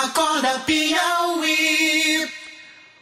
[0.00, 2.26] Acorda Piauí.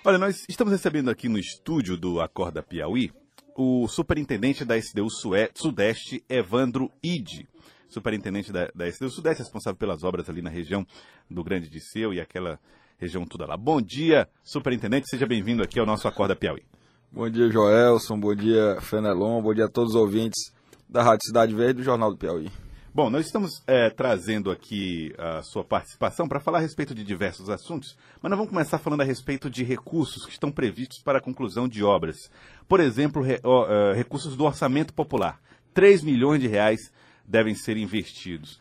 [0.04, 3.12] Olha, nós estamos recebendo aqui no estúdio do Acorda Piauí
[3.56, 5.06] o superintendente da SDU
[5.54, 7.48] Sudeste, Evandro Ide.
[7.88, 10.84] Superintendente da, da SDU Sudeste, responsável pelas obras ali na região
[11.30, 12.59] do Grande Disseu e aquela
[12.99, 13.57] região toda lá.
[13.57, 16.65] Bom dia, superintendente, seja bem-vindo aqui ao nosso Acorda Piauí.
[17.12, 20.53] Bom dia, Joelson, bom dia, Fenelon, bom dia a todos os ouvintes
[20.89, 22.51] da Rádio Cidade Verde e do Jornal do Piauí.
[22.99, 27.48] Bom, nós estamos é, trazendo aqui a sua participação para falar a respeito de diversos
[27.48, 31.23] assuntos, mas nós vamos começar falando a respeito de recursos que estão previstos para a
[31.23, 32.29] conclusão de obras.
[32.66, 35.41] Por exemplo, re, ó, uh, recursos do orçamento popular.
[35.73, 36.92] 3 milhões de reais
[37.25, 38.61] devem ser investidos.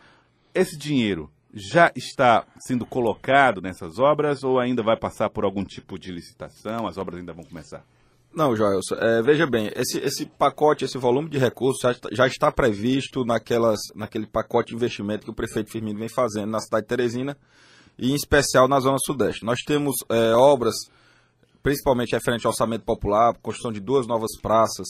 [0.54, 5.98] Esse dinheiro já está sendo colocado nessas obras ou ainda vai passar por algum tipo
[5.98, 6.86] de licitação?
[6.86, 7.84] As obras ainda vão começar?
[8.38, 12.52] Não, Joelson, é, veja bem, esse, esse pacote, esse volume de recursos já, já, está
[12.52, 16.88] previsto naquelas, naquele pacote de investimento que o prefeito Firmino vem fazendo na cidade de
[16.88, 17.36] Teresina
[17.98, 19.44] e em especial na zona sudeste.
[19.44, 20.76] Nós temos é, obras,
[21.64, 24.86] principalmente referente ao orçamento popular, construção de duas novas praças,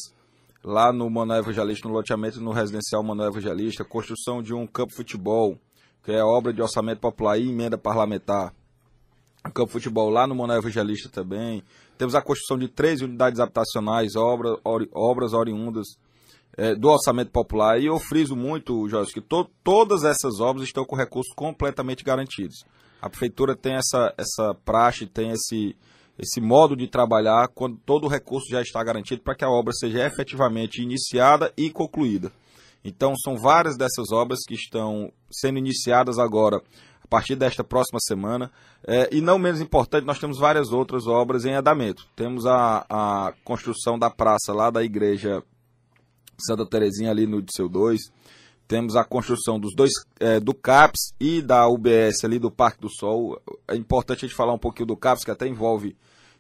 [0.62, 4.98] lá no Manuel Evangelista, no loteamento no residencial Manuel Evangelista, construção de um campo de
[4.98, 5.58] futebol,
[6.04, 8.54] que é obra de orçamento popular e emenda parlamentar,
[9.46, 11.64] um campo de futebol lá no Manuel Evangelista também,
[11.98, 14.58] temos a construção de três unidades habitacionais, obra,
[14.94, 15.88] obras oriundas
[16.56, 17.80] é, do orçamento popular.
[17.80, 22.66] E eu friso muito, Jorge, que to, todas essas obras estão com recursos completamente garantidos.
[23.02, 25.76] A prefeitura tem essa, essa praxe, tem esse,
[26.18, 29.72] esse modo de trabalhar quando todo o recurso já está garantido para que a obra
[29.74, 32.32] seja efetivamente iniciada e concluída.
[32.84, 36.62] Então, são várias dessas obras que estão sendo iniciadas agora
[37.08, 38.52] a partir desta próxima semana.
[38.86, 42.06] É, e não menos importante, nós temos várias outras obras em andamento.
[42.16, 45.42] Temos a, a construção da praça lá da igreja
[46.38, 48.02] Santa Terezinha, ali no Disseu 2.
[48.68, 52.90] Temos a construção dos dois, é, do CAPS e da UBS ali do Parque do
[52.90, 53.42] Sol.
[53.66, 55.96] É importante a gente falar um pouquinho do CAPS, que até envolve,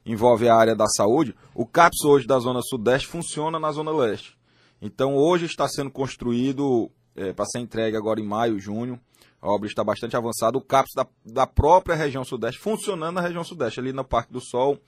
[0.06, 1.34] envolve a área da saúde.
[1.56, 4.38] O CAPS hoje da Zona Sudeste funciona na Zona Leste.
[4.81, 9.00] Então hoje está sendo construído, é, para ser entregue agora em maio, junho,
[9.42, 10.58] a obra está bastante avançada.
[10.58, 14.42] O CAPS da, da própria região sudeste, funcionando na região sudeste, ali no Parque do
[14.42, 14.80] Sol,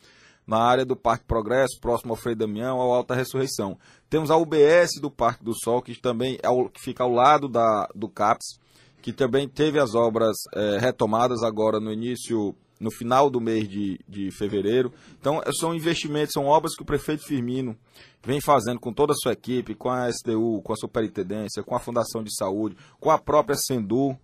[0.45, 3.77] na área do Parque Progresso, próximo ao Frei Damião, ao Alta Ressurreição.
[4.09, 7.47] Temos a UBS do Parque do Sol, que também é o, que fica ao lado
[7.47, 8.59] da, do CAPS,
[8.99, 13.99] que também teve as obras é, retomadas agora no início, no final do mês de,
[14.07, 14.91] de fevereiro.
[15.19, 17.77] Então, são investimentos, são obras que o prefeito Firmino
[18.23, 21.79] vem fazendo com toda a sua equipe, com a SDU, com a Superintendência, com a
[21.79, 24.17] Fundação de Saúde, com a própria Sendu,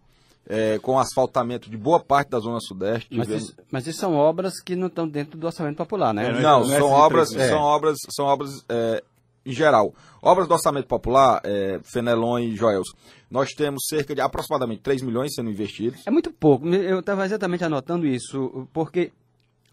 [0.48, 3.16] é, com asfaltamento de boa parte da Zona Sudeste.
[3.16, 6.28] Mas, isso, mas isso são obras que não estão dentro do orçamento popular, né?
[6.28, 7.50] É, não, não, é são, obras, é.
[7.50, 9.04] são obras, são obras é,
[9.46, 9.94] em geral.
[10.22, 12.90] Obras do orçamento popular, é, Fenelon e Joels,
[13.30, 16.02] nós temos cerca de aproximadamente 3 milhões sendo investidos.
[16.06, 16.68] É muito pouco.
[16.68, 19.12] Eu estava exatamente anotando isso, porque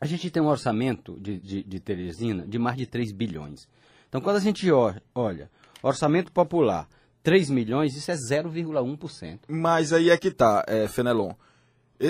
[0.00, 3.69] a gente tem um orçamento de, de, de Teresina de mais de 3 bilhões.
[4.09, 4.66] Então, quando a gente
[5.15, 5.50] olha
[5.82, 6.87] orçamento popular
[7.22, 9.41] 3 milhões, isso é 0,1%.
[9.49, 11.33] Mas aí é que tá, é, Fenelon.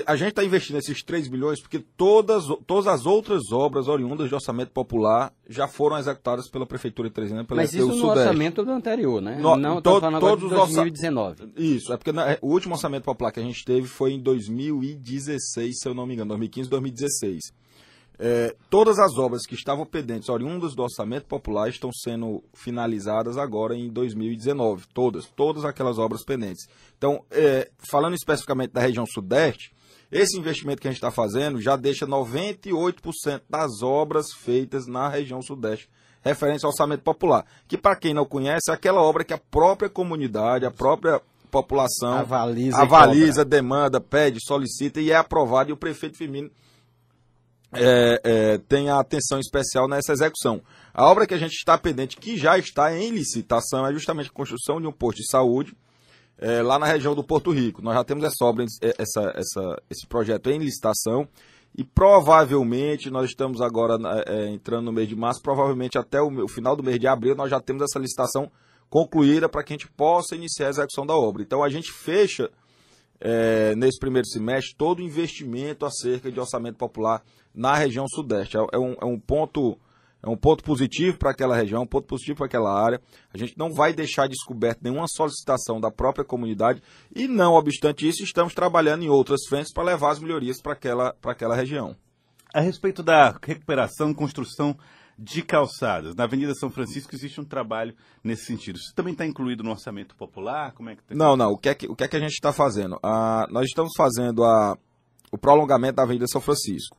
[0.06, 4.34] A gente está investindo esses 3 milhões porque todas, todas as outras obras oriundas de
[4.34, 8.20] orçamento popular já foram executadas pela Prefeitura de Teresina, pela Mas isso no Sudeste.
[8.20, 9.36] orçamento do anterior, né?
[9.38, 11.42] No, Não, to, falando todos de 2019.
[11.42, 11.52] Orça...
[11.58, 15.78] Isso, é porque na, o último orçamento popular que a gente teve foi em 2016,
[15.78, 17.52] se eu não me engano, 2015, 2016.
[18.18, 23.74] É, todas as obras que estavam pendentes, oriundas do orçamento popular, estão sendo finalizadas agora
[23.74, 24.86] em 2019.
[24.92, 26.68] Todas, todas aquelas obras pendentes.
[26.96, 29.72] Então, é, falando especificamente da região sudeste,
[30.10, 35.40] esse investimento que a gente está fazendo já deixa 98% das obras feitas na região
[35.40, 35.88] sudeste
[36.22, 37.44] referente ao orçamento popular.
[37.66, 41.20] Que, para quem não conhece, é aquela obra que a própria comunidade, a própria
[41.50, 45.70] população avaliza, avaliza demanda, pede, solicita e é aprovado.
[45.70, 46.50] E o prefeito Firmino
[47.74, 50.62] é, é, tem a atenção especial nessa execução.
[50.92, 54.32] A obra que a gente está pendente, que já está em licitação, é justamente a
[54.32, 55.74] construção de um posto de saúde
[56.38, 57.80] é, lá na região do Porto Rico.
[57.80, 61.26] Nós já temos essa obra, é, essa, essa, esse projeto em licitação
[61.74, 63.96] e provavelmente nós estamos agora
[64.26, 67.34] é, entrando no mês de março, provavelmente até o, o, final do mês de abril
[67.34, 68.50] nós já temos essa licitação
[68.90, 71.42] concluída para que a gente possa iniciar a execução da obra.
[71.42, 72.50] Então a gente fecha
[73.24, 77.22] é, nesse primeiro semestre todo o investimento acerca de orçamento popular
[77.54, 78.56] na região sudeste.
[78.56, 79.78] É, é, um, é um ponto
[80.24, 83.00] é um ponto positivo para aquela região, um ponto positivo para aquela área.
[83.34, 86.80] A gente não vai deixar descoberto nenhuma solicitação da própria comunidade
[87.12, 91.12] e, não obstante isso, estamos trabalhando em outras frentes para levar as melhorias para aquela,
[91.14, 91.96] para aquela região.
[92.54, 94.76] A respeito da recuperação construção
[95.19, 97.94] de calçadas, na Avenida São Francisco existe um trabalho
[98.25, 98.76] nesse sentido.
[98.76, 100.73] Isso também está incluído no orçamento popular?
[100.73, 101.14] Como é que tá?
[101.14, 101.50] Não, não.
[101.50, 102.99] O que é que, o que, é que a gente está fazendo?
[103.03, 104.76] Ah, nós estamos fazendo a
[105.31, 106.97] o prolongamento da Avenida São Francisco.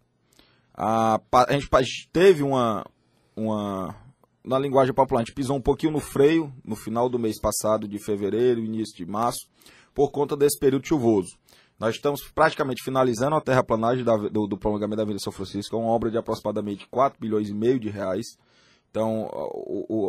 [0.74, 2.84] A, pa- a gente teve uma,
[3.36, 3.96] uma.
[4.44, 7.88] Na linguagem popular, a gente pisou um pouquinho no freio no final do mês passado,
[7.88, 9.48] de fevereiro, início de março,
[9.94, 11.38] por conta desse período chuvoso.
[11.80, 15.80] Nós estamos praticamente finalizando a terraplanagem da- do, do prolongamento da Avenida São Francisco, é
[15.80, 18.26] uma obra de aproximadamente 4 bilhões e meio de reais.
[18.90, 19.28] Então,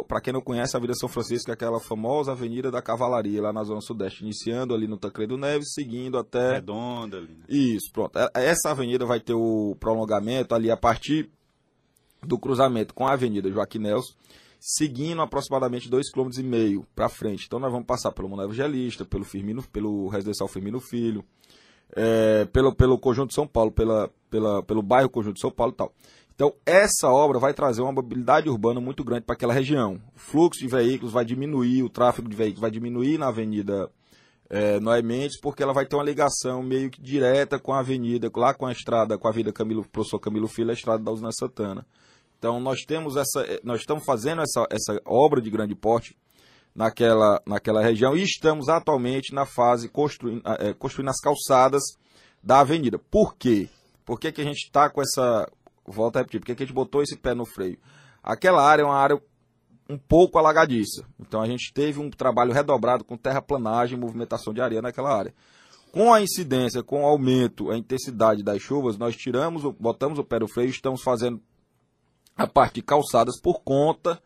[0.07, 3.51] para quem não conhece, a Avenida São Francisco é aquela famosa Avenida da Cavalaria, lá
[3.51, 7.45] na Zona Sudeste, iniciando ali no Tancredo Neves, seguindo até Redonda ali, né?
[7.49, 8.19] isso, pronto.
[8.19, 11.31] É- Essa avenida vai ter o prolongamento ali a partir
[12.23, 14.13] do cruzamento com a Avenida Joaquim Nelson,
[14.61, 16.13] seguindo aproximadamente 2,5
[16.83, 17.45] km para frente.
[17.47, 21.25] Então nós vamos passar pelo Manuel Evangelista, pelo Firmino, pelo Residencial Firmino Filho,
[21.95, 25.73] é, pelo, pelo Conjunto de São Paulo, pela, pela, pelo bairro Conjunto de São Paulo
[25.73, 25.93] e tal.
[26.35, 30.01] Então, essa obra vai trazer uma mobilidade urbana muito grande para aquela região.
[30.17, 33.89] O fluxo de veículos vai diminuir, o tráfego de veículos vai diminuir na Avenida
[34.51, 38.31] é, Noé Mendes, porque ela vai ter uma ligação meio que direta com a avenida,
[38.35, 41.31] lá com a estrada, com a vida Camilo, professor Camilo Filho, a estrada da Usina
[41.33, 41.87] Santana.
[42.39, 46.17] Então nós temos essa, eh, nós estamos fazendo essa, essa obra de grande porte
[46.75, 51.83] naquela, naquela região e estamos atualmente na fase construindo, eh, construindo as calçadas
[52.43, 52.99] da avenida.
[52.99, 53.69] Por quê?
[54.05, 55.51] Por que, que a gente está com essa.
[55.87, 57.79] Volta a repetir, por que, que a gente botou esse pé no freio?
[58.23, 59.21] Aquela área é uma área
[59.89, 61.05] um pouco alagadiça.
[61.21, 65.35] Então a gente teve um trabalho redobrado com terraplanagem e movimentação de areia naquela área.
[65.93, 70.41] Com a incidência, com o aumento, a intensidade das chuvas, nós tiramos, botamos o pé
[70.41, 71.41] no freio e estamos fazendo
[72.37, 74.21] a parte de calçadas por conta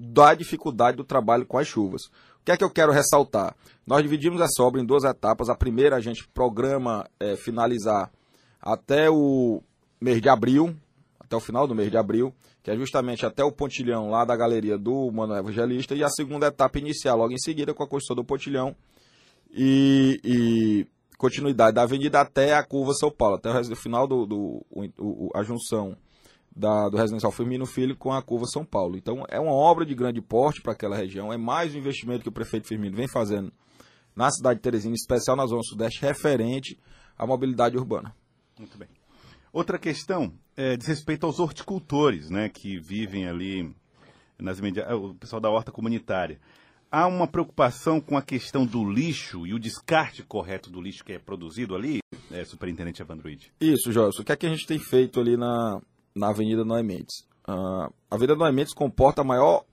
[0.00, 2.02] da dificuldade do trabalho com as chuvas.
[2.40, 3.54] O que é que eu quero ressaltar?
[3.84, 5.48] Nós dividimos essa obra em duas etapas.
[5.48, 8.10] A primeira a gente programa eh, finalizar
[8.60, 9.60] até o
[10.00, 10.74] mês de abril,
[11.18, 14.36] até o final do mês de abril, que é justamente até o pontilhão lá da
[14.36, 18.16] galeria do Manuel Evangelista, e a segunda etapa iniciar logo em seguida com a construção
[18.16, 18.74] do pontilhão
[19.50, 20.86] e, e
[21.18, 24.64] continuidade da avenida até a curva São Paulo, até o final do, do
[24.98, 25.96] o- a junção
[26.58, 28.96] da- do residencial Firmino Filho com a curva São Paulo.
[28.96, 32.28] Então é uma obra de grande porte para aquela região, é mais um investimento que
[32.28, 33.52] o prefeito Firmino vem fazendo
[34.16, 36.78] na cidade de Teresina, em especial na zona sudeste, referente
[37.16, 38.12] à mobilidade urbana.
[38.58, 38.88] Muito bem.
[39.52, 43.72] Outra questão é, diz respeito aos horticultores, né, que vivem ali
[44.38, 46.40] nas imediatas, o pessoal da horta comunitária.
[46.90, 51.12] Há uma preocupação com a questão do lixo e o descarte correto do lixo que
[51.12, 51.98] é produzido ali,
[52.30, 53.52] é, superintendente Evandroid?
[53.60, 54.20] Isso, Jorge.
[54.20, 55.80] O que é que a gente tem feito ali na,
[56.14, 57.26] na Avenida Noé Mendes?
[57.46, 59.64] Ah, a Avenida Noé Mendes comporta a maior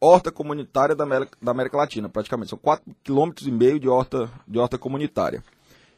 [0.00, 2.50] horta comunitária da América, da América Latina, praticamente.
[2.50, 5.42] São 4,5 km de horta, de horta comunitária.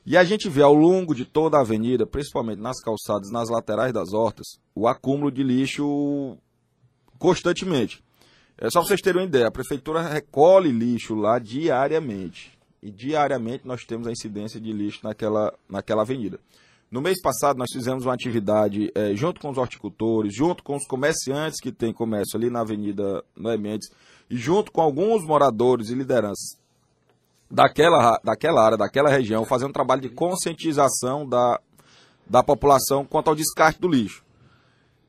[0.04, 3.93] E a gente vê ao longo de toda a avenida, principalmente nas calçadas, nas laterais
[3.93, 6.38] das hortas, o acúmulo de lixo
[7.19, 8.04] constantemente.
[8.56, 12.56] É só pra vocês terem uma ideia, a prefeitura recolhe lixo lá diariamente.
[12.81, 16.38] E diariamente nós temos a incidência de lixo naquela, naquela avenida.
[16.91, 20.87] No mês passado nós fizemos uma atividade eh, junto com os horticultores, junto com os
[20.87, 23.88] comerciantes que têm comércio ali na Avenida Noé Mendes,
[24.31, 26.56] e junto com alguns moradores e lideranças
[27.50, 31.61] daquela, daquela área, daquela região, fazendo um trabalho de conscientização da,
[32.25, 34.25] da população quanto ao descarte do lixo.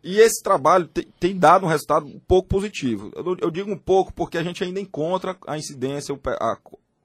[0.03, 3.11] E esse trabalho te- tem dado um resultado um pouco positivo.
[3.15, 6.57] Eu, eu digo um pouco porque a gente ainda encontra a incidência, a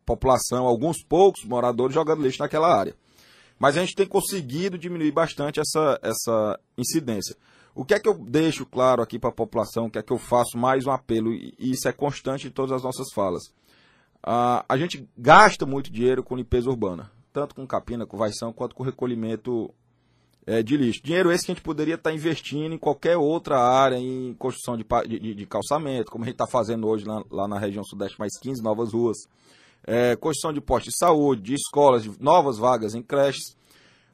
[0.05, 2.95] população, alguns poucos moradores jogando lixo naquela área.
[3.63, 7.37] Mas a gente tem conseguido diminuir bastante essa, essa incidência.
[7.77, 10.13] O que é que eu deixo claro aqui para a população, o que é que
[10.13, 13.45] eu faço mais um apelo, e isso é constante em todas as nossas falas.
[14.21, 18.75] Ah, a gente gasta muito dinheiro com limpeza urbana, tanto com capina, com vaição, quanto
[18.75, 19.73] com recolhimento
[20.45, 21.01] é, de lixo.
[21.01, 24.85] Dinheiro esse que a gente poderia estar investindo em qualquer outra área, em construção de-
[25.21, 28.37] de- de calçamento, como a gente está fazendo hoje lá, lá na região sudeste, mais
[28.41, 29.19] 15 novas ruas.
[29.85, 33.57] É, construção de postos de saúde, de escolas, de novas vagas em creches.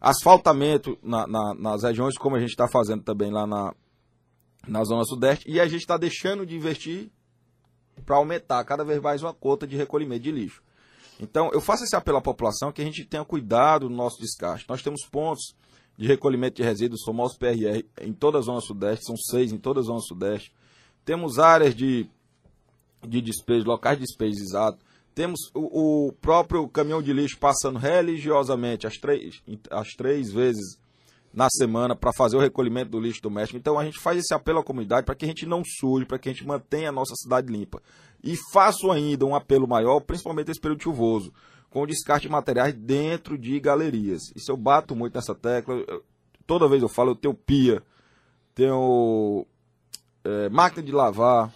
[0.00, 3.74] Asfaltamento na- na- nas regiões, como a gente está fazendo também lá na,
[4.66, 5.50] na zona sudeste.
[5.50, 7.10] E a gente está deixando de investir
[8.06, 10.62] para aumentar cada vez mais uma cota de recolhimento de lixo.
[11.20, 14.64] Então, eu faço esse apelo à população que a gente tenha cuidado no nosso descarte.
[14.68, 15.52] Nós temos pontos
[15.96, 19.80] de recolhimento de resíduos, famosos PRR, em toda a Zona Sudeste, são seis em toda
[19.80, 20.52] a Zona Sudeste.
[21.04, 22.08] Temos áreas de,
[23.04, 24.78] de despejo, locais de despejo exato.
[25.18, 30.78] Temos o, o próprio caminhão de lixo passando religiosamente as três, as três vezes
[31.34, 33.58] na semana para fazer o recolhimento do lixo doméstico.
[33.58, 36.20] Então a gente faz esse apelo à comunidade para que a gente não suje, para
[36.20, 37.82] que a gente mantenha a nossa cidade limpa.
[38.22, 41.32] E faço ainda um apelo maior, principalmente nesse período chuvoso,
[41.68, 44.20] com o descarte de materiais dentro de galerias.
[44.36, 45.74] Isso eu bato muito nessa tecla.
[45.88, 46.04] eu-
[46.46, 47.82] toda vez eu falo, eu tenho pia,
[48.54, 49.44] tenho
[50.22, 51.52] é, máquina de lavar,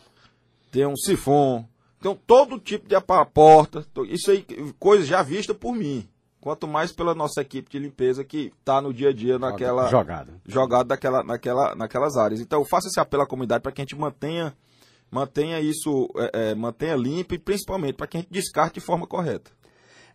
[0.73, 1.65] tenho sifão,
[2.03, 2.95] tenho todo tipo de
[3.33, 4.45] porta, isso aí,
[4.79, 6.07] coisa já vista por mim.
[6.41, 10.35] quanto mais pela nossa equipe de limpeza que está no dia a dia naquela Jogada.
[10.45, 12.41] jogado naquela, naquela, naquelas áreas.
[12.41, 14.53] Então, eu faço esse apelo à comunidade para que a gente mantenha,
[15.09, 19.07] mantenha isso, é, é, mantenha limpo e principalmente para que a gente descarte de forma
[19.07, 19.53] correta.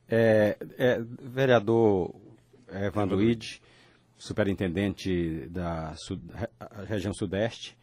[0.10, 2.14] É, é, vereador
[2.70, 3.62] Evandro Ide,
[4.18, 6.50] superintendente da Sud- re-
[6.88, 7.78] região Sudeste,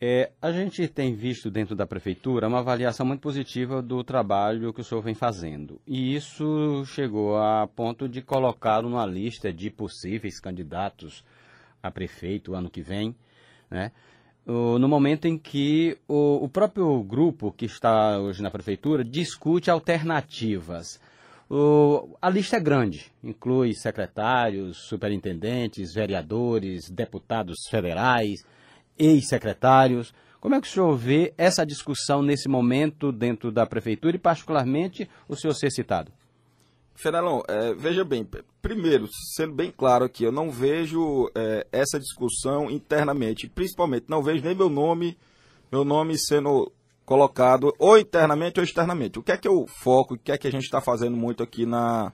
[0.00, 4.80] é, a gente tem visto dentro da prefeitura uma avaliação muito positiva do trabalho que
[4.80, 5.80] o senhor vem fazendo.
[5.86, 11.24] E isso chegou a ponto de colocá-lo numa lista de possíveis candidatos
[11.82, 13.14] a prefeito ano que vem,
[13.70, 13.90] né?
[14.46, 20.98] No momento em que o, o próprio grupo que está hoje na prefeitura discute alternativas.
[21.50, 28.42] O- a lista é grande, inclui secretários, superintendentes, vereadores, deputados federais,
[28.98, 30.12] ex-secretários.
[30.40, 35.08] Como é que o senhor vê essa discussão nesse momento dentro da prefeitura e, particularmente,
[35.28, 36.12] o senhor ser citado?
[36.94, 38.28] Fenelon, é, veja bem,
[38.60, 44.42] primeiro, sendo bem claro aqui, eu não vejo é, essa discussão internamente, principalmente não vejo
[44.42, 45.16] nem meu nome,
[45.70, 46.72] meu nome sendo
[47.04, 49.18] colocado ou internamente ou externamente.
[49.18, 51.42] O que é que eu foco, o que é que a gente está fazendo muito
[51.42, 52.12] aqui na.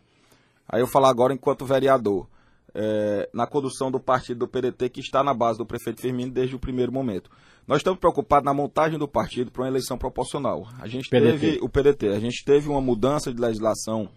[0.69, 2.29] Aí eu falar agora enquanto vereador,
[2.75, 6.57] é, na condução do partido do PDT, que está na base do prefeito Firmino desde
[6.57, 7.31] o primeiro momento.
[7.66, 10.66] Nós estamos preocupados na montagem do partido para uma eleição proporcional.
[10.81, 11.38] A gente PDT.
[11.38, 14.09] teve o PDT, a gente teve uma mudança de legislação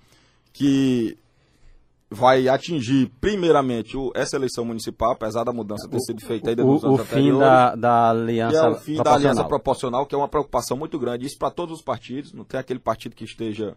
[0.51, 1.17] que
[2.09, 6.81] vai atingir primeiramente o- essa eleição municipal, apesar da mudança ter sido feita ainda nos
[6.83, 10.15] O, anos o fim da, da Que aliança é o fim da aliança proporcional, que
[10.15, 11.25] é uma preocupação muito grande.
[11.25, 12.31] Isso para todos os partidos.
[12.33, 13.75] Não tem aquele partido que esteja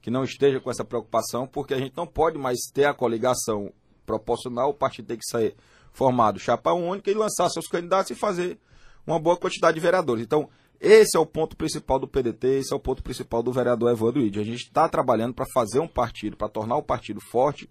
[0.00, 3.72] que não esteja com essa preocupação, porque a gente não pode mais ter a coligação
[4.06, 4.70] proporcional.
[4.70, 5.54] O partido tem que sair
[5.92, 8.58] formado chapa única e lançar seus candidatos e fazer
[9.06, 10.22] uma boa quantidade de vereadores.
[10.22, 10.48] Então,
[10.80, 14.20] esse é o ponto principal do PDT, esse é o ponto principal do vereador Evandro
[14.20, 14.40] Ide.
[14.40, 17.68] A gente está trabalhando para fazer um partido, para tornar o partido forte,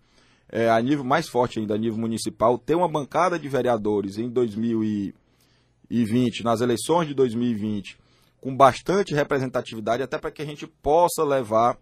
[0.50, 4.28] é, a nível mais forte ainda, a nível municipal, ter uma bancada de vereadores em
[4.30, 7.98] 2020, nas eleições de 2020,
[8.42, 11.78] com bastante representatividade, até para que a gente possa levar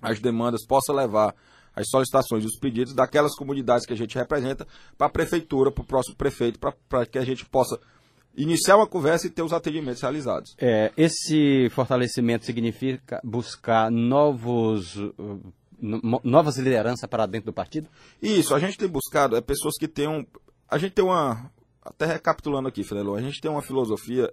[0.00, 1.34] as demandas, possa levar
[1.80, 4.66] as solicitações e os pedidos daquelas comunidades que a gente representa
[4.96, 6.58] para a prefeitura, para o próximo prefeito,
[6.88, 7.78] para que a gente possa
[8.36, 10.54] iniciar uma conversa e ter os atendimentos realizados.
[10.58, 17.88] É, esse fortalecimento significa buscar novos, uh, no- novas lideranças para dentro do partido?
[18.22, 20.26] Isso, a gente tem buscado é, pessoas que tenham.
[20.68, 21.50] A gente tem uma.
[21.82, 24.32] Até recapitulando aqui, Fidelão, a gente tem uma filosofia.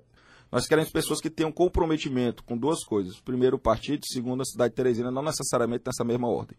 [0.52, 3.20] Nós queremos pessoas que tenham comprometimento com duas coisas.
[3.20, 6.56] Primeiro, o partido, segundo, a cidade de Teresina, não necessariamente nessa mesma ordem.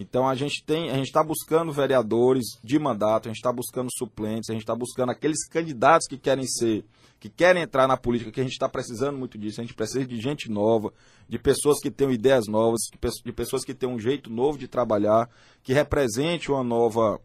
[0.00, 3.88] Então a gente tem, a gente está buscando vereadores de mandato, a gente está buscando
[3.92, 6.84] suplentes, a gente está buscando aqueles candidatos que querem ser,
[7.18, 9.60] que querem entrar na política, que a gente está precisando muito disso.
[9.60, 10.92] A gente precisa de gente nova,
[11.28, 14.56] de pessoas que tenham ideias novas, de pe- de pessoas que tenham um jeito novo
[14.56, 15.28] de trabalhar,
[15.64, 17.20] que represente uma nova,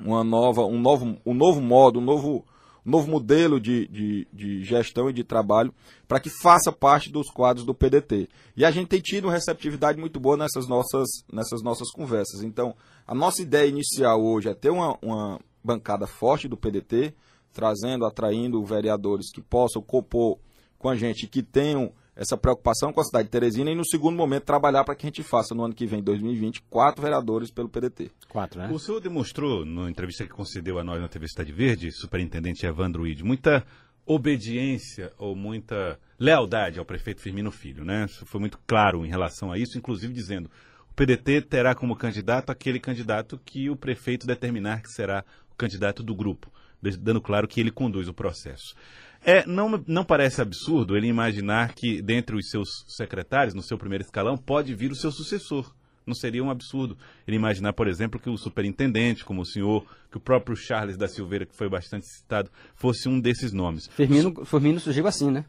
[0.00, 2.44] uma nova, um novo, um novo modo, um novo,
[2.84, 5.72] um novo modelo de, de, de gestão e de trabalho
[6.06, 8.28] para que faça parte dos quadros do PDT.
[8.56, 12.42] E a gente tem tido uma receptividade muito boa nessas nossas, nessas nossas conversas.
[12.42, 12.74] Então,
[13.06, 17.14] a nossa ideia inicial hoje é ter uma, uma bancada forte do PDT,
[17.52, 20.38] trazendo, atraindo vereadores que possam compor
[20.78, 24.14] com a gente, que tenham essa preocupação com a cidade de Teresina e, no segundo
[24.14, 27.66] momento, trabalhar para que a gente faça, no ano que vem, 2020, quatro vereadores pelo
[27.66, 28.10] PDT.
[28.28, 28.68] Quatro, né?
[28.70, 33.06] O senhor demonstrou, na entrevista que concedeu a nós na TV Cidade Verde, superintendente Evandro
[33.06, 33.64] Ide, muita
[34.04, 38.06] obediência ou muita lealdade ao prefeito Firmino Filho, né?
[38.26, 40.50] Foi muito claro em relação a isso, inclusive dizendo
[40.90, 46.02] o PDT terá como candidato aquele candidato que o prefeito determinar que será o candidato
[46.02, 46.52] do grupo,
[46.98, 48.74] dando claro que ele conduz o processo.
[49.22, 54.04] É, não, não parece absurdo ele imaginar que, dentre os seus secretários, no seu primeiro
[54.04, 55.74] escalão, pode vir o seu sucessor.
[56.06, 60.16] Não seria um absurdo ele imaginar, por exemplo, que o superintendente, como o senhor, que
[60.16, 63.88] o próprio Charles da Silveira, que foi bastante citado, fosse um desses nomes.
[63.88, 65.44] Firmino, Firmino surgiu assim, né?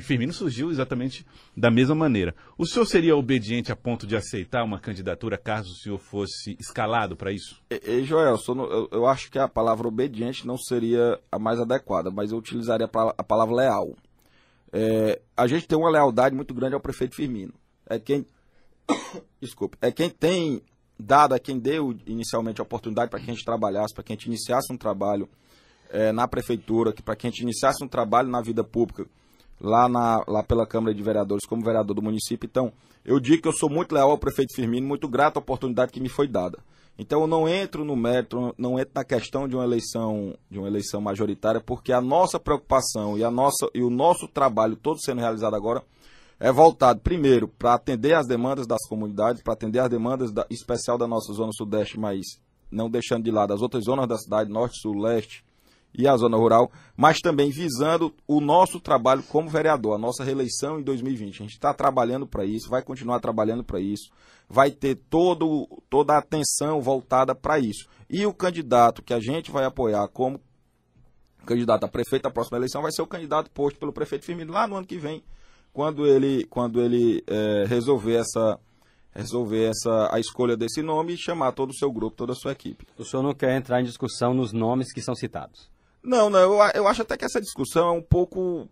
[0.00, 1.24] Firmino surgiu exatamente
[1.56, 2.34] da mesma maneira.
[2.58, 7.16] O senhor seria obediente a ponto de aceitar uma candidatura caso o senhor fosse escalado
[7.16, 7.62] para isso?
[7.70, 12.10] E, e, Joel, eu, eu acho que a palavra obediente não seria a mais adequada,
[12.10, 13.94] mas eu utilizaria a, a palavra leal.
[14.72, 17.52] É, a gente tem uma lealdade muito grande ao prefeito Firmino.
[17.88, 18.24] É quem.
[19.40, 19.76] Desculpe.
[19.80, 20.62] É quem tem
[20.98, 24.16] dado, é quem deu inicialmente a oportunidade para que a gente trabalhasse, para que a
[24.16, 25.28] gente iniciasse um trabalho
[25.90, 29.06] é, na prefeitura, para que a gente iniciasse um trabalho na vida pública
[29.60, 32.46] lá, na, lá pela Câmara de Vereadores como vereador do município.
[32.46, 32.72] Então,
[33.04, 36.00] eu digo que eu sou muito leal ao prefeito Firmino, muito grato à oportunidade que
[36.00, 36.58] me foi dada.
[36.98, 40.68] Então, eu não entro no mérito, não entro na questão de uma eleição, de uma
[40.68, 45.20] eleição majoritária, porque a nossa preocupação e, a nossa, e o nosso trabalho todo sendo
[45.20, 45.82] realizado agora
[46.40, 50.96] é voltado, primeiro, para atender as demandas das comunidades, para atender as demandas da, especial
[50.96, 52.24] da nossa zona sudeste, mas
[52.70, 55.44] não deixando de lado as outras zonas da cidade, norte, sul, leste
[55.92, 60.80] e a zona rural, mas também visando o nosso trabalho como vereador, a nossa reeleição
[60.80, 61.34] em 2020.
[61.34, 64.10] A gente está trabalhando para isso, vai continuar trabalhando para isso,
[64.48, 67.86] vai ter todo, toda a atenção voltada para isso.
[68.08, 70.40] E o candidato que a gente vai apoiar como
[71.44, 74.66] candidato a prefeito da próxima eleição vai ser o candidato posto pelo prefeito Firmino lá
[74.66, 75.22] no ano que vem,
[75.72, 78.58] quando ele, quando ele é, resolver essa
[79.12, 82.52] resolver essa a escolha desse nome e chamar todo o seu grupo, toda a sua
[82.52, 82.86] equipe.
[82.96, 85.68] O senhor não quer entrar em discussão nos nomes que são citados?
[86.02, 88.68] Não, não, eu, eu acho até que essa discussão é um pouco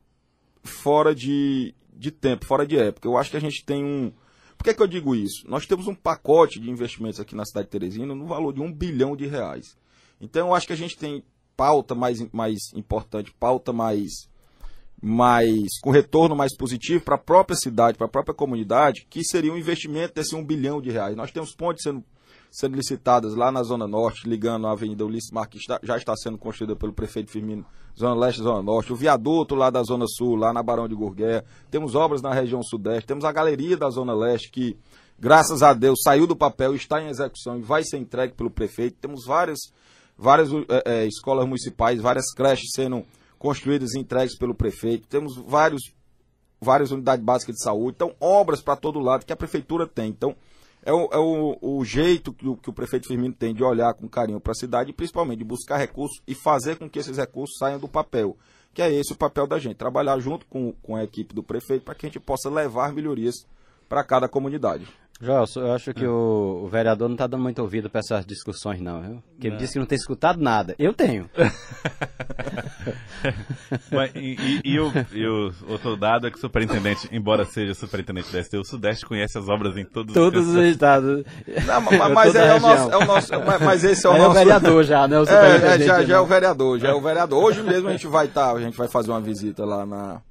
[0.63, 3.07] fora de, de tempo, fora de época.
[3.07, 4.13] Eu acho que a gente tem um.
[4.57, 5.49] Por que, que eu digo isso?
[5.49, 8.73] Nós temos um pacote de investimentos aqui na cidade de Teresina no valor de um
[8.73, 9.77] bilhão de reais.
[10.21, 11.23] Então eu acho que a gente tem
[11.57, 14.29] pauta mais, mais importante, pauta mais
[15.01, 19.53] mais com retorno mais positivo para a própria cidade, para a própria comunidade, que seria
[19.53, 21.17] um investimento desse um bilhão de reais.
[21.17, 22.03] Nós temos pontes sendo,
[22.51, 26.37] sendo licitadas lá na Zona Norte, ligando a Avenida Ulisses Marques, que já está sendo
[26.37, 27.65] construída pelo prefeito Firmino,
[27.97, 31.45] Zona Leste Zona Norte, o viaduto lá da Zona Sul, lá na Barão de Gurgué,
[31.71, 34.77] temos obras na região Sudeste, temos a galeria da Zona Leste, que,
[35.19, 38.97] graças a Deus, saiu do papel, está em execução e vai ser entregue pelo prefeito,
[39.01, 39.59] temos várias,
[40.17, 43.05] várias é, é, escolas municipais, várias creches sendo
[43.39, 45.07] construídas e entregues pelo prefeito.
[45.07, 45.83] Temos vários,
[46.61, 47.97] várias unidades básicas de saúde.
[47.97, 50.09] Então, obras para todo lado que a prefeitura tem.
[50.11, 50.35] Então,
[50.83, 53.93] é o, é o, o jeito que o, que o, prefeito Firmino tem de olhar
[53.95, 57.17] com carinho para a cidade e principalmente de buscar recursos e fazer com que esses
[57.17, 58.37] recursos saiam do papel.
[58.73, 61.85] Que é esse o papel da gente, trabalhar junto com, com a equipe do prefeito
[61.85, 63.35] para que a gente possa levar melhorias
[63.89, 64.87] para cada comunidade.
[65.21, 68.81] Joel, eu acho que o, o, vereador não está dando muito ouvido para essas discussões,
[68.81, 69.03] não.
[69.03, 69.21] Viu?
[69.33, 70.77] Porque ele disse que não tem escutado nada.
[70.79, 71.29] Eu tenho.
[73.91, 78.33] Mas, e, e, o, e, o, outro dado é que o superintendente, embora seja superintendente
[78.33, 81.25] da STU, o Sudeste conhece as obras em todos, todos os estados.
[81.67, 83.33] Não, mas, mas é, o nosso, é, o nosso,
[83.65, 84.31] mas, esse é o Aí nosso.
[84.31, 85.19] É o vereador já, né?
[85.19, 87.43] O é, é, já, já é o vereador, já é o vereador.
[87.43, 90.23] Hoje mesmo a gente vai estar, tá, a gente vai fazer uma visita lá na,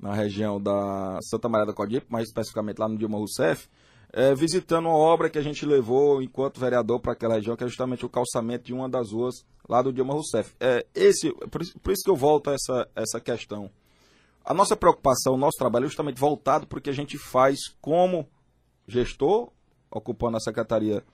[0.00, 3.66] na região da Santa Maria da Codipe, mais especificamente lá no Dilma Rousseff
[4.16, 7.66] é, visitando uma obra que a gente levou enquanto vereador para aquela região, que é
[7.66, 10.54] justamente o calçamento de uma das ruas lá do Dilma Rousseff.
[10.58, 13.70] É, esse, por, por isso que eu volto a essa, essa questão.
[14.42, 17.58] A nossa preocupação, o nosso trabalho é justamente voltado para o que a gente faz
[17.78, 18.26] como
[18.88, 19.52] gestor,
[19.90, 21.04] ocupando a secretaria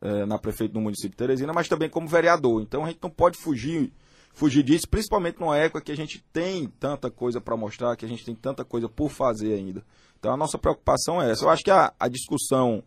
[0.00, 2.62] é, na prefeita do município de Teresina, mas também como vereador.
[2.62, 3.92] Então a gente não pode fugir
[4.32, 8.08] fugir disso, principalmente numa época que a gente tem tanta coisa para mostrar, que a
[8.08, 9.82] gente tem tanta coisa por fazer ainda.
[10.18, 11.44] Então a nossa preocupação é essa.
[11.44, 12.82] Eu acho que a, a discussão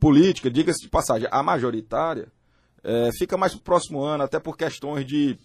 [0.00, 2.28] política, diga-se de passagem, a majoritária,
[2.82, 5.38] é, fica mais para o próximo ano, até por questões de,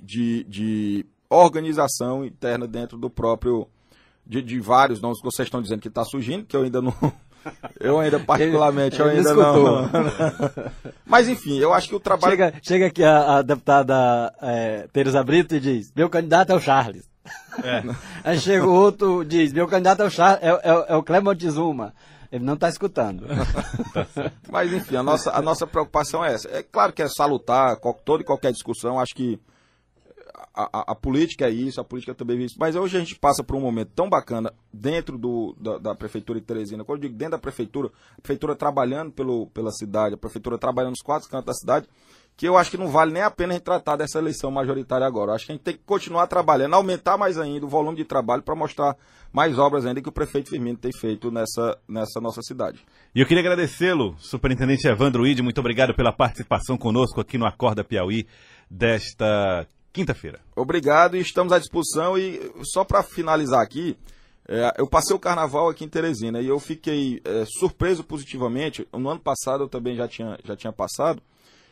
[0.00, 3.66] de, de organização interna dentro do próprio.
[4.24, 6.92] De, de vários nomes que vocês estão dizendo que está surgindo, que eu ainda não.
[7.80, 9.88] Eu ainda, particularmente, eu ainda não.
[11.06, 12.32] Mas, enfim, eu acho que o trabalho.
[12.32, 16.60] Chega, chega aqui a, a deputada é, Teresa Brito e diz: meu candidato é o
[16.60, 17.07] Charles.
[17.62, 17.82] É.
[18.24, 21.38] Aí chega o outro diz, meu candidato é o, Char, é, é, é o Clement
[21.50, 21.94] Zuma.
[22.30, 23.26] Ele não está escutando.
[24.50, 26.48] Mas enfim, a nossa, a nossa preocupação é essa.
[26.50, 29.40] É claro que é salutar toda e qualquer discussão, acho que
[30.58, 32.56] a, a, a, política é isso, a política também é isso.
[32.58, 36.40] Mas hoje a gente passa por um momento tão bacana dentro do, da, da, Prefeitura
[36.40, 36.84] de Teresina.
[36.84, 40.92] Quando eu digo dentro da Prefeitura, a Prefeitura trabalhando pelo, pela cidade, a Prefeitura trabalhando
[40.92, 41.88] nos quatro cantos da cidade,
[42.38, 45.04] que eu acho que não vale nem a pena a gente tratar dessa eleição majoritária
[45.04, 45.32] agora.
[45.32, 48.04] Eu acho que a gente tem que continuar trabalhando, aumentar mais ainda o volume de
[48.04, 48.96] trabalho para mostrar
[49.32, 52.78] mais obras ainda que o prefeito Firmino tem feito nessa, nessa nossa cidade.
[53.12, 57.82] E eu queria agradecê-lo, superintendente Evandro Ide, muito obrigado pela participação conosco aqui no Acorda
[57.82, 58.24] Piauí
[58.70, 60.38] desta quinta-feira.
[60.54, 62.16] Obrigado e estamos à disposição.
[62.16, 63.96] E só para finalizar aqui,
[64.46, 68.86] é, eu passei o carnaval aqui em Teresina e eu fiquei é, surpreso positivamente.
[68.92, 71.20] No ano passado eu também já tinha, já tinha passado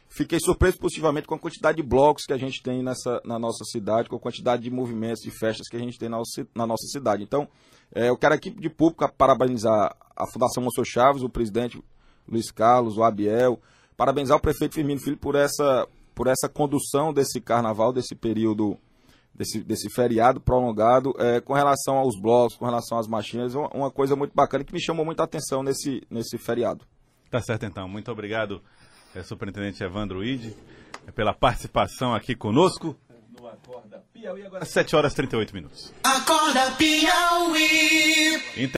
[0.09, 3.65] Fiquei surpreso positivamente com a quantidade de blocos que a gente tem nessa, na nossa
[3.65, 6.23] cidade, com a quantidade de movimentos e festas que a gente tem na,
[6.55, 7.23] na nossa cidade.
[7.23, 7.49] Então,
[7.95, 11.83] é, eu quero aqui de público parabenizar a Fundação Monsenhor Chaves, o presidente
[12.27, 13.61] Luiz Carlos, o Abiel,
[13.97, 18.79] parabenizar o prefeito Firmino Filho por essa, por essa condução desse carnaval, desse período,
[19.35, 23.91] desse, desse feriado prolongado, é, com relação aos blocos, com relação às marchinhas, uma, uma
[23.91, 26.85] coisa muito bacana que me chamou muita atenção nesse, nesse feriado.
[27.31, 28.63] Tá certo então, muito obrigado
[29.17, 30.55] é, superintendente Evandro Ide,
[31.07, 32.95] é, pela participação aqui conosco
[33.39, 35.93] no Acorda Piauí, agora 7 horas e 38 minutos.
[36.05, 38.43] Acorda Piauí!